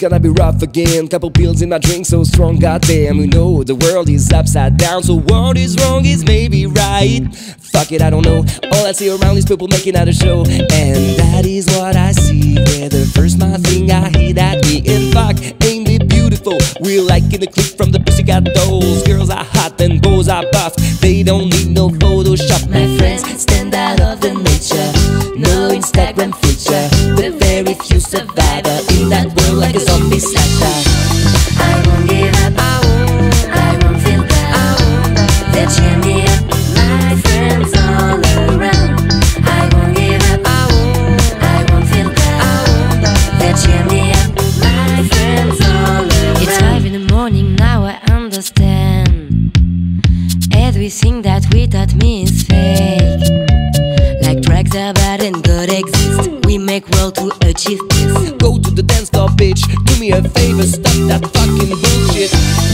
gonna 0.00 0.20
be 0.20 0.28
rough 0.28 0.62
again. 0.62 1.08
Couple 1.08 1.30
pills 1.30 1.62
in 1.62 1.68
my 1.70 1.78
drink, 1.78 2.06
so 2.06 2.22
strong, 2.22 2.58
goddamn. 2.58 3.18
We 3.18 3.26
know 3.26 3.64
the 3.64 3.74
world 3.74 4.08
is 4.08 4.30
upside 4.32 4.76
down, 4.76 5.02
so 5.02 5.18
what 5.18 5.56
is 5.56 5.76
wrong 5.82 6.04
is 6.04 6.24
maybe 6.24 6.66
right. 6.66 7.26
Fuck 7.72 7.92
it, 7.92 8.02
I 8.02 8.10
don't 8.10 8.24
know. 8.24 8.44
All 8.72 8.86
I 8.86 8.92
see 8.92 9.10
around 9.10 9.36
is 9.36 9.44
people 9.44 9.68
making 9.68 9.96
out 9.96 10.08
a 10.08 10.12
show, 10.12 10.44
and 10.44 11.18
that 11.18 11.44
is 11.46 11.66
what 11.66 11.96
I 11.96 12.12
see. 12.12 12.54
Yeah, 12.54 12.88
the 12.88 13.10
first 13.14 13.38
my 13.38 13.56
thing 13.58 13.90
I 13.90 14.08
hear 14.10 14.34
that 14.34 14.64
me, 14.64 14.82
and 14.86 15.12
fuck, 15.12 15.36
ain't 15.64 15.88
it 15.88 16.08
beautiful? 16.08 16.58
We're 16.80 17.02
like 17.02 17.24
in 17.32 17.40
the 17.40 17.46
clip 17.48 17.76
from 17.76 17.90
the 17.90 18.00
Pussycat 18.00 18.44
Dolls. 18.54 19.02
Girls 19.04 19.30
are 19.30 19.44
hot 19.44 19.80
and 19.80 20.00
boys 20.00 20.28
are 20.28 20.44
buff. 20.52 20.76
They 21.00 21.22
don't 21.22 21.50
need 21.50 21.70
no 21.70 21.88
Photoshop. 21.88 22.68
My 22.70 22.86
friends 22.98 23.42
stand 23.42 23.74
out 23.74 24.00
of 24.00 24.20
the 24.20 24.34
nature. 24.34 24.90
No 25.38 25.70
Instagram 25.70 26.34
feature. 26.36 26.88
The 27.16 27.30
very 27.38 27.74
few 27.74 28.00
world 28.00 28.67
like 29.58 29.74
a 29.74 29.80
zombie 29.80 30.18
slasher. 30.20 30.74
I 31.58 31.82
won't 31.86 32.08
give 32.08 32.34
up. 32.44 32.54
I 32.56 32.80
won't 32.84 33.34
I 33.50 33.70
won't 33.82 34.00
feel 34.04 34.22
down. 34.22 34.78
They 35.52 35.66
cheer 35.74 35.96
me 36.06 36.16
up. 36.32 36.44
My 36.78 37.16
friends 37.24 37.72
all 37.76 38.18
around. 38.54 39.00
I 39.44 39.68
won't 39.72 39.96
give 39.96 40.22
up. 40.32 40.40
I 40.46 40.62
won't 40.70 41.20
I 41.42 41.58
won't 41.68 41.86
feel 41.90 42.10
down. 42.22 42.66
They 43.40 43.52
cheer 43.60 43.84
me 43.92 44.12
up. 44.20 44.30
My 44.62 45.02
friends 45.10 45.60
all 45.66 46.04
around. 46.06 46.42
It's 46.42 46.58
five 46.58 46.84
in 46.86 46.92
the 46.92 47.04
morning 47.12 47.56
now, 47.56 47.84
I 47.84 47.98
understand. 48.12 49.52
Everything 50.52 51.22
that 51.22 51.42
we 51.52 51.66
taught 51.66 51.94
me 51.96 52.22
is 52.22 52.42
fake. 52.44 53.26
Like 54.22 54.40
drugs 54.42 54.74
are 54.76 54.92
bad 54.94 55.22
and 55.22 55.42
God 55.42 55.68
exists. 55.70 56.28
We 56.46 56.58
make 56.58 56.88
world 56.90 57.14
to 57.16 57.32
achieve 57.42 57.80
peace. 57.90 58.30
Go 58.38 58.58
to 58.58 58.70
the 58.70 58.82
dance 58.82 59.08
floor, 59.10 59.17
bitch. 59.38 59.62
Do 59.84 60.00
me 60.00 60.10
a 60.10 60.22
favor, 60.22 60.64
stop 60.64 60.98
that 61.08 61.22
fucking 61.32 61.70
bullshit. 61.80 62.67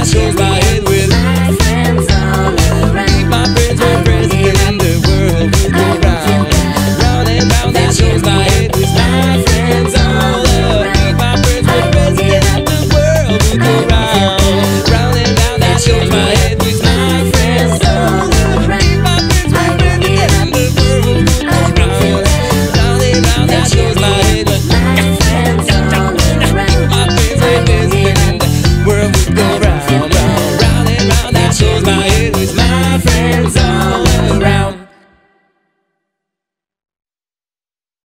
And 0.00 0.49